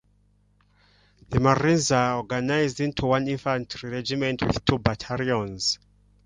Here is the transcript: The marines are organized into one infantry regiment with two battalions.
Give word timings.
The 1.29 1.39
marines 1.39 1.91
are 1.91 2.17
organized 2.17 2.79
into 2.79 3.05
one 3.05 3.27
infantry 3.27 3.91
regiment 3.91 4.41
with 4.41 4.65
two 4.65 4.79
battalions. 4.79 5.77